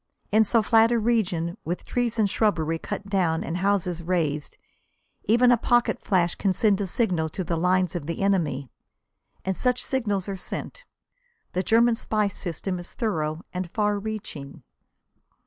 In 0.31 0.43
so 0.43 0.63
flat 0.63 0.91
a 0.91 0.97
region, 0.97 1.57
with 1.63 1.85
trees 1.85 2.17
and 2.17 2.27
shrubbery 2.27 2.79
cut 2.79 3.05
down 3.07 3.43
and 3.43 3.57
houses 3.57 4.01
razed, 4.01 4.57
even 5.25 5.51
a 5.51 5.57
pocket 5.57 5.99
flash 6.01 6.33
can 6.33 6.53
send 6.53 6.81
a 6.81 6.87
signal 6.87 7.29
to 7.29 7.43
the 7.43 7.55
lines 7.55 7.95
of 7.95 8.07
the 8.07 8.23
enemy. 8.23 8.71
And 9.45 9.55
such 9.55 9.83
signals 9.83 10.27
are 10.27 10.35
sent. 10.35 10.85
The 11.53 11.61
German 11.61 11.93
spy 11.93 12.29
system 12.29 12.79
is 12.79 12.93
thorough 12.93 13.43
and 13.53 13.69
far 13.69 13.99
reaching. 13.99 14.63